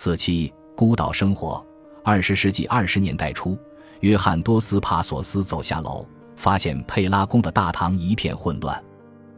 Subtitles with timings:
[0.00, 1.60] 四七孤岛生活。
[2.04, 3.58] 二十世纪二十年代初，
[3.98, 8.80] 约翰多斯帕索斯走下楼，发现佩拉宫的大堂一片混乱。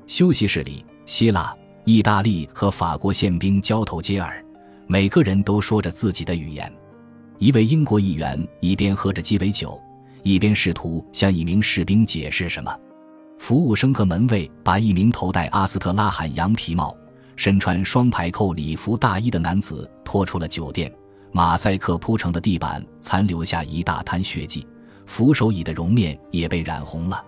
[0.07, 4.45] 休息室里，希腊、意大利和法国宪兵交头接耳，
[4.87, 6.71] 每个人都说着自己的语言。
[7.39, 9.81] 一位英国议员一边喝着鸡尾酒，
[10.25, 12.71] 一边试图向一名士兵解释什么。
[13.39, 16.95] 服务生和门卫把一名头戴阿斯特拉罕羊皮帽、
[17.41, 20.95] 身穿双排扣礼服大衣的男子拖出了酒店。
[21.33, 24.69] 马赛克铺成的地板残留下一大滩血迹，
[25.07, 27.25] 扶手椅的绒面也被染红了。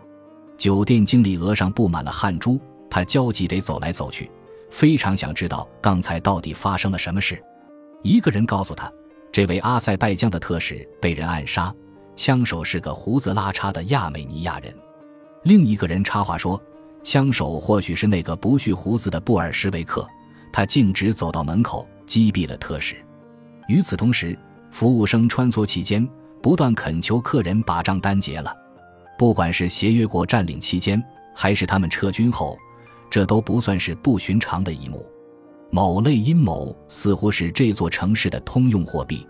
[0.59, 2.60] 酒店经理额上布满了汗珠，
[2.91, 4.30] 他焦急地走来走去，
[4.70, 7.42] 非常想知道刚才到底发生了什么事。
[8.02, 8.92] 一个人告诉他，
[9.33, 11.74] 这位阿塞拜疆的特使被人暗杀，
[12.14, 14.74] 枪手是个胡子拉碴的亚美尼亚人。
[15.42, 16.62] 另一个人插话说，
[17.02, 20.09] 枪手或许是那个不蓄胡子的布尔什维克，
[20.52, 22.97] 他径直走到门口击毙了特使。
[23.69, 24.38] 与此同时，
[24.70, 26.09] 服务生穿梭其间，
[26.41, 28.55] 不断恳求客人把账单结了。
[29.19, 31.03] 不管是协约国占领期间，
[31.34, 32.56] 还是他们撤军后，
[33.11, 35.05] 这都不算是不寻常的一幕。
[35.70, 39.27] 某类阴谋似乎是这座城市的通用货币。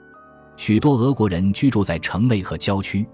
[0.56, 3.06] 许多俄国人居住在城内和郊区。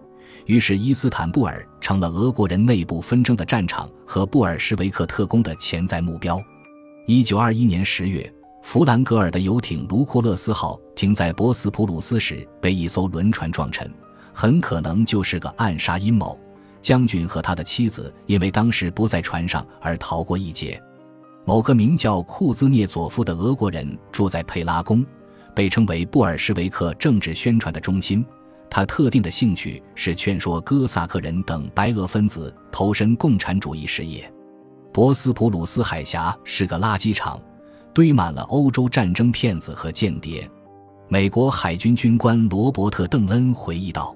[0.47, 6.41] 于是，伊斯坦布尔成了俄国人内部纷争的战场和布尔什维克特工的潜在目标。
[7.07, 13.91] 一九二一年十月，弗兰格尔的游艇卢库勒斯号停在博斯普鲁斯时，被一艘轮船撞沉，
[14.33, 16.39] 很可能就是个暗杀阴谋。
[16.81, 20.81] 将军和他的妻子因为当时不在船上而逃过一劫。
[21.45, 25.05] 某个名叫库兹涅佐夫的俄国人住在佩拉宫，
[25.55, 28.25] 被称为布尔什维克政治宣传的中心。
[28.71, 34.31] 他特定的兴趣是劝说哥萨克人等白俄分子投身共产主义事业。
[34.93, 37.41] 博斯普鲁斯海峡是个垃圾场，
[37.95, 40.49] 堆满了欧洲战争骗子和间谍。
[41.09, 44.15] 美国海军军官罗伯特·邓恩回忆道：“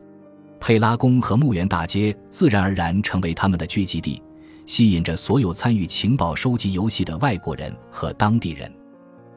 [0.61, 4.23] 佩拉宫和墓园大街自然而然成为他们的聚集地，
[4.67, 8.71] 吸引着所有参与情报收集游戏的外国人和当地人。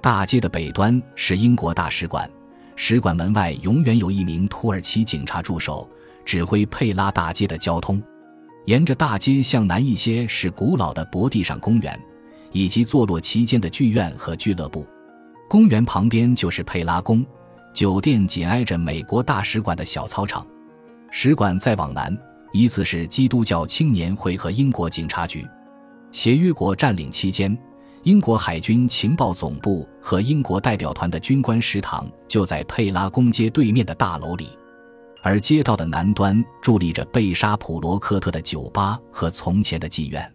[0.02, 2.30] 大街的北端是英国大使馆。”
[2.76, 5.90] 使馆门外永远有一名土耳其警察驻守，
[6.26, 8.02] 指挥佩拉大街的交通。
[8.66, 12.00] 沿着大街向南一些是古老的博地上公园，
[12.52, 14.86] 以及坐落其间的剧院和俱乐部。
[15.48, 17.24] 公园旁边就是佩拉宫，
[17.74, 20.46] 酒店紧挨着美国大使馆的小操场。
[21.12, 22.18] 使馆再往南，
[22.52, 25.48] 依次是基督教青年会和英国警察局。
[26.12, 27.56] 协约国占领期间。
[28.06, 34.48] 英国海军情报总部和英国代表团的军官食堂就在佩拉宫街对面的大楼里，
[35.24, 40.32] 而街道的南端伫立着贝沙普罗科特的酒吧和从前的妓院。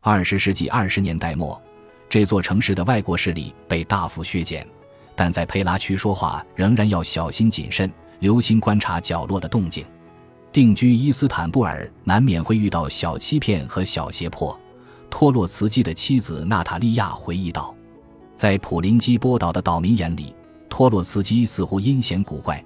[0.00, 1.60] 二十世纪二十年代末，
[2.08, 4.66] 这座城市的外国势力被大幅削减，
[5.14, 9.84] 但在佩拉区说话仍然要小心谨慎，留心观察角落的动静。
[10.50, 14.58] 定居伊斯坦布尔，难免会遇到小欺骗和小胁迫。
[15.12, 17.72] 托洛茨基的妻子娜塔莉亚回忆道
[18.34, 20.34] ：“在普林基波岛的岛民眼里，
[20.70, 22.64] 托洛茨基似乎阴险古怪。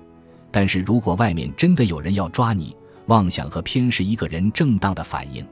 [0.53, 2.75] 但是如果外面真的有人要抓你，
[3.07, 5.45] 妄想和偏是一个人正当的反应。”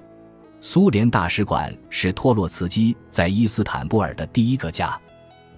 [0.63, 4.97] 苏联大使馆是托洛茨基在伊斯坦布尔的第一个家，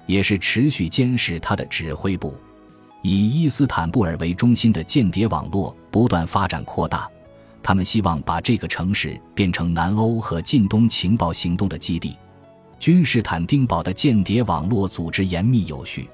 [0.07, 2.35] 也是持续监视他的指挥部。
[3.03, 7.07] 以伊斯坦布尔为中心的间谍网络不断发展扩大。
[7.67, 12.17] 他们希望把这个城市变成南欧和近东情报行动的基地。
[12.79, 16.09] 君士坦丁堡的间谍网络组织严密有序。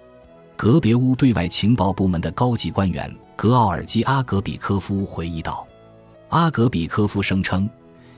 [0.56, 5.68] 格别乌对外情报部门的高级官员格奥尔基·阿格比科夫回忆道
[6.30, 7.68] ：“阿格比科夫声称，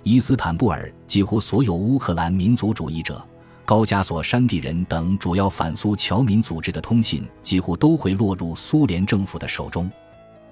[0.04, 3.20] 伊斯坦布尔几乎所有乌克兰民族主义者、
[3.64, 9.90] 高加索山地人等主要反苏侨民组织的通信几乎都会落入苏联政府的手中。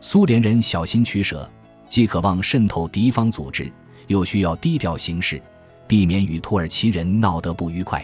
[0.01, 1.49] 苏联人小心取舍。”
[1.93, 3.71] 既渴望渗透敌方组织，
[4.07, 5.39] 又需要低调行事，
[5.87, 8.03] 避免与土耳其人闹得不愉快。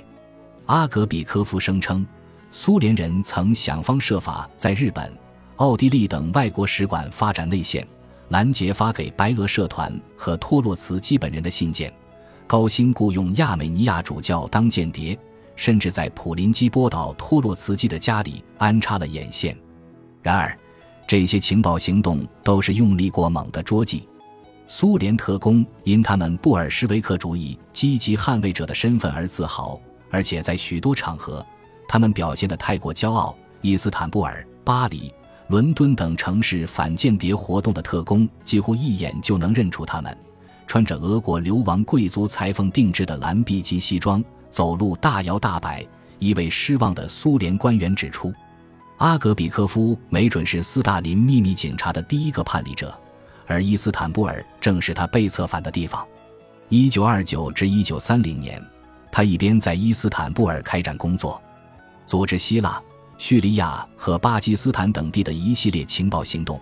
[0.66, 2.06] 阿格比科夫声称，
[2.50, 5.10] 苏联人曾想方设法在日本、
[5.56, 7.88] 奥地利等外国使馆发展内线，
[8.28, 11.90] 拦截发给白俄社团和托洛茨基本人的信件，
[12.46, 15.18] 高薪雇佣亚美尼亚主教当间谍，
[15.56, 19.56] 甚至在普林基波岛托洛茨基的家里安插了眼线。
[20.20, 20.54] 然而。
[21.08, 24.06] 这些情报行动都是用力过猛的捉计，
[24.66, 31.44] 苏联特工因他们布尔什维克主义积极捍卫者的身份而自豪，而且在许多场合，
[31.88, 33.34] 他们表现得太过骄傲。
[33.62, 35.10] 伊斯坦布尔、巴黎、
[35.46, 40.14] 伦敦等城市反间谍活动的特工几乎一眼就能认出他们，
[40.66, 45.82] 穿着俄国流亡贵族裁缝定制的蓝 B 级西装，走路大摇大摆。
[46.18, 48.30] 一位失望的苏联官员指出。
[48.98, 52.92] 阿格比科夫没准是斯大林秘密警察的第一个叛逆者，
[53.46, 56.04] 而伊斯坦布尔正是他被策反的地方。
[56.68, 58.60] 一九二九至一九三零年，
[59.12, 61.40] 他一边在伊斯坦布尔开展工作，
[62.06, 62.82] 组织希腊、
[63.18, 66.60] 叙利亚和巴基斯坦等地的一系列情报行动，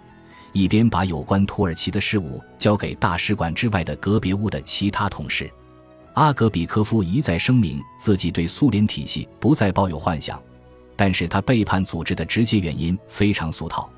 [0.52, 5.50] 一边把有关土耳其的事务交给大使馆之外的格别屋的其他同事。
[6.12, 10.38] 阿格比科夫一再声明自己对苏联体系不再抱有幻想。
[10.96, 13.88] 但是他背叛组织的直接原因非常俗套，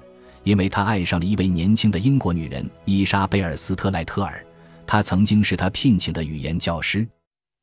[0.43, 4.45] 因为他爱上了一位年轻的英国女人伊莎贝尔·斯特莱特尔，
[4.87, 7.07] 她曾经是他聘请的语言教师。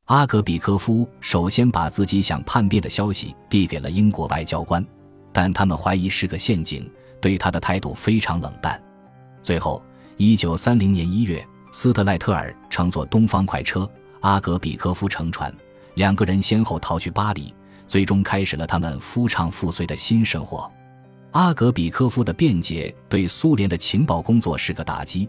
[0.06, 4.86] 阿格比科夫首先把自己想叛变的消息递给了英国外交官，
[5.34, 6.88] 但他们怀疑是个陷阱，
[7.20, 8.80] 对他的态度非常冷淡。
[9.42, 9.84] 最后，
[10.18, 13.90] 一九三零年一月，斯特莱特尔乘坐东方快车，
[14.22, 15.52] 阿格比科夫乘船，
[15.96, 17.52] 两个人先后逃去巴黎。
[17.88, 20.72] 最终开始了他们夫唱妇随的新生活。
[21.32, 25.28] 阿格比科夫的辩解对苏联的情报工作是个打击，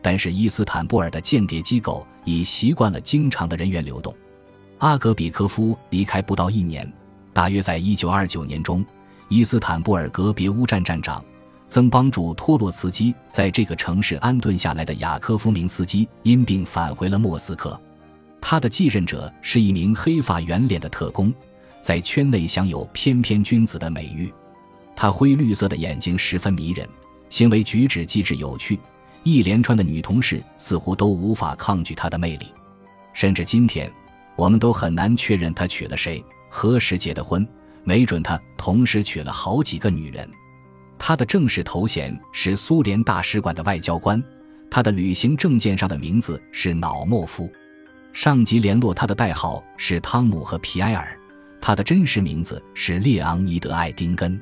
[0.00, 4.14] 但是伊斯坦布尔的间谍机构已习惯了经常的人员流动。
[4.78, 6.90] 阿格比科夫离开不到一年，
[7.32, 8.84] 大约在一九二九年中，
[9.28, 11.22] 伊斯坦布尔格别乌站站长
[11.68, 17.78] 曾帮助托洛茨基在这个城市安顿下来的雅科夫明斯基因病返回了莫斯科，
[18.40, 21.34] 他的继任者是一名黑发圆脸的特工。
[21.80, 24.32] 在圈内享有“翩翩君子”的美誉，
[24.94, 26.88] 他灰绿色的眼睛十分迷人，
[27.28, 28.78] 行为举止机智有趣，
[29.22, 32.46] 一连串的女同事似乎都无法抗拒他的魅力。
[33.12, 33.90] 甚至今天，
[34.36, 37.46] 我们都很难确认他娶了谁，何时结的婚。
[37.82, 40.28] 没准他同时娶了好几个女人。
[40.98, 44.22] 他的正式头衔是苏联大使馆的外交官，
[44.70, 47.50] 他的旅行证件上的名字是瑙莫夫，
[48.12, 51.18] 上级联络他的代号是汤姆和皮埃尔。
[51.60, 54.40] 他的真实名字是列昂尼德·艾丁根，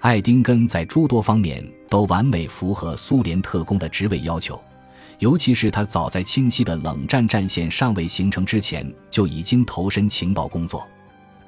[0.00, 4.60] 艾丁根在诸多方面都完美符合苏联特工的职位要求，
[5.18, 10.86] 尤其是他早在清晰的冷战战线尚未形成之前就已经投身情报工作。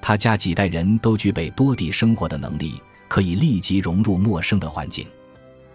[0.00, 5.06] 他家几代人都具备多地生活的能力，可以立即融入陌生的环境。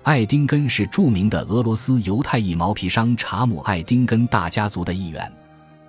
[0.04, 5.32] 艾丁根是著名的俄罗斯犹太裔毛皮商查姆·艾丁根大家族的一员。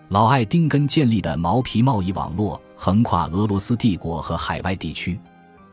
[0.08, 5.18] 老艾丁根建立的毛皮贸易网络横跨俄罗斯帝国和海外地区。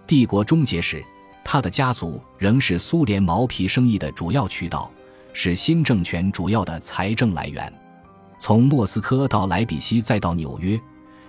[0.06, 1.04] 帝国终结时，
[1.44, 4.92] 他的家族仍是苏联毛皮生意的主要渠道，
[5.34, 7.72] 是新政权主要的财政来源。
[8.38, 10.80] 从莫斯科到莱比锡再到纽约，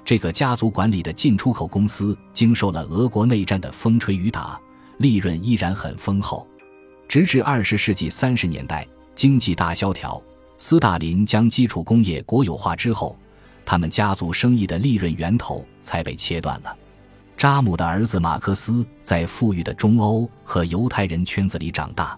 [0.04, 4.58] 这个家族管理的进出口公司经受了俄国内战的风吹雨打，
[4.98, 6.46] 利润依然很丰厚。
[7.06, 10.20] 直至二十世纪三十年代，经济大萧条。
[10.58, 13.16] 斯大林将基础工业国有化之后，
[13.72, 16.76] 他们家族生意的利润源头才被切断了。
[17.38, 22.14] 扎姆的儿子马克思在富裕的中欧和犹太人圈子里长大，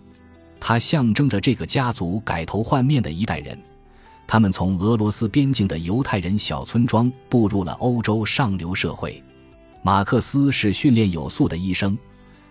[0.58, 3.56] 他象征着这个家族改头换面的一代人。
[4.26, 9.22] 他们从俄罗斯边境的犹太人小村庄步入了欧洲上流社会。
[9.80, 11.96] 马克思是训练有素的医生，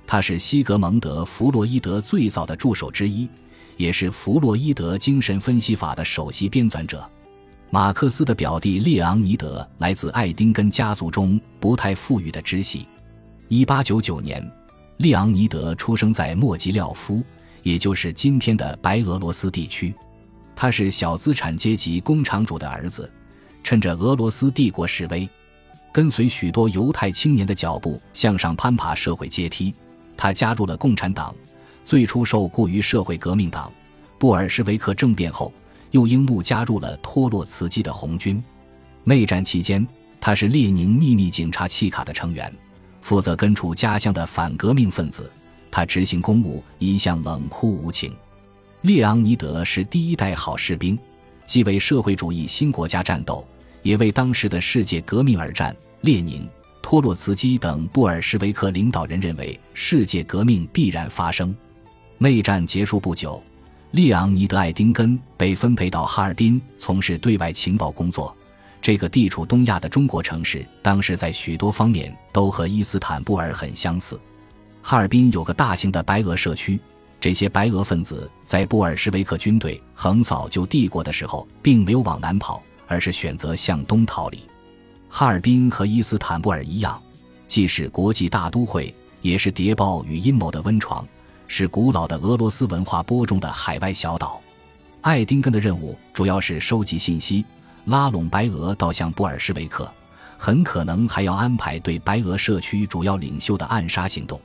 [0.07, 3.27] 他是西格蒙德·弗洛伊德最早的助手之一。
[3.75, 7.05] 也是弗洛伊德精神分析法的首席编纂者。
[7.73, 12.87] 马克思的表弟列昂尼德来自爱丁根家族中不太富裕的支系。
[13.49, 14.51] 1899年，
[14.97, 17.23] 列昂尼德出生在莫吉廖夫，
[17.63, 19.91] 也就是今天的白俄罗斯地区。
[20.55, 23.11] 他是小资产阶级工厂主的儿子，
[23.63, 25.27] 趁着俄罗斯帝国示威，
[25.91, 29.73] 跟随许多犹太青年的脚步向上攀爬社会阶梯。
[30.15, 31.33] 他加入了共产党。
[31.83, 33.73] 最初受雇于社会革命党，
[34.19, 35.51] 布尔什维克政变后，
[35.93, 38.43] 又应募加入了托洛茨基的红军。
[39.03, 39.85] 内战期间，
[40.19, 42.51] 他是列宁秘密警察契卡的成员，
[43.01, 45.31] 负责根除家乡的反革命分子。
[45.69, 48.11] 他执行公务一向冷酷无情。
[48.81, 50.97] 列昂尼德是第一代好士兵，
[51.45, 53.45] 既为社会主义新国家战斗，
[53.83, 55.75] 也为当时的世界革命而战。
[56.01, 56.47] 列宁、
[56.81, 61.55] 托洛茨基等布尔什维克领导人认为，世界革命必然发生。
[62.17, 63.41] 内战结束不久，
[63.93, 68.35] 利昂尼德·艾丁根被分配到哈尔滨从事对外情报工作。
[68.81, 74.19] 这个地处东亚的中国城市，当时在许多方面都和伊斯坦布尔很相似。
[74.81, 76.79] 哈尔滨有个大型的白俄社区，
[77.21, 84.39] 这些白俄分子在布尔什维克军队横扫旧帝国的时候，并没有往南跑，而是选择向东逃离。
[85.07, 86.99] 哈尔滨和伊斯坦布尔一样，
[87.47, 91.07] 既是国际大都会，也是谍报与阴谋的温床。
[91.55, 94.41] 是古老的俄罗斯文化播种的海外小岛。
[95.01, 97.45] 爱丁根的任务主要是收集信息，
[97.85, 99.87] 拉拢白俄倒向布尔什维克，
[100.35, 104.41] 很可能还要安排对白俄社区主要领袖的暗杀行动。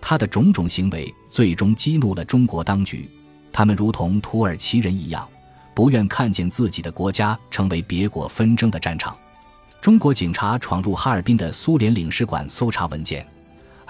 [0.00, 3.08] 他的种种行为最终激怒了中国当局，
[3.52, 5.24] 他们如同土耳其人一样，
[5.72, 9.16] 不愿看见自己的国家成为别国纷争的战场。
[9.80, 13.24] 中国警察闯入哈尔滨的苏联领事馆搜查文件，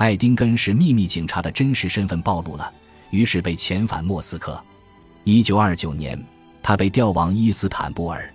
[0.00, 2.72] 艾丁根是秘密警察的真实身份暴露了，
[3.10, 4.58] 于是被遣返莫斯科。
[5.24, 6.18] 一九二九年，
[6.62, 8.32] 他被调往伊斯坦布尔，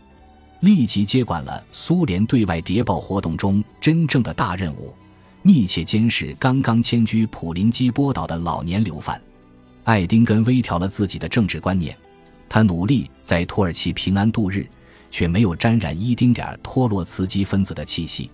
[0.60, 4.94] 立即接管了苏联对外谍报活动中真正的大任务。
[5.42, 9.20] 密切监视刚刚迁居普林基波岛的老年流犯，
[9.86, 11.98] 艾丁根微调了自己的政治观念，
[12.48, 14.68] 他努力在土耳其平安度日，
[15.10, 18.30] 却没有沾染一丁点儿托洛茨基分子的气息。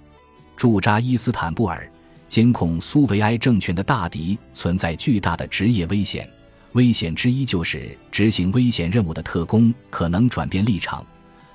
[0.57, 1.89] 驻扎伊斯坦布尔，
[2.31, 6.25] 监控苏维埃政权的大敌存在巨大的职业危险，
[6.71, 11.05] 危险之一就是执行危险任务的特工可能转变立场，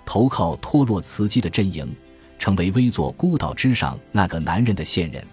[0.04, 1.90] 投靠托洛茨基的阵营，
[2.38, 5.26] 成为危坐孤岛之上那个男人的线人。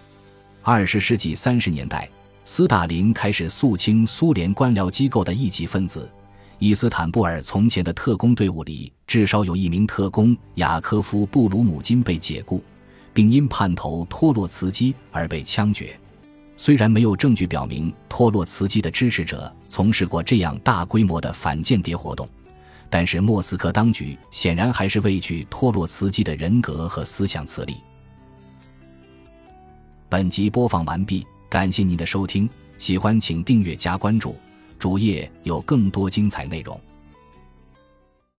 [0.62, 2.08] 二十世纪三十年代，
[2.46, 6.10] 斯大林开始肃清苏联官僚机构的异己分子。
[6.58, 12.64] 伊斯坦布尔从前的特工队伍里，至少有一名特工雅科夫·布鲁姆金被解雇，
[13.14, 15.98] 并因叛投托洛茨基而被枪决。
[16.56, 22.28] 虽然没有证据表明托洛茨基的支持者从事过这样大规模的反间谍活动，
[22.90, 27.76] 但是莫斯科当局显然还是畏惧托洛茨基的人格和思想磁力。
[30.08, 34.36] 本集播放完毕，感谢您的收听，喜欢请订阅加关注，
[34.78, 36.80] 主页有更多精彩内容。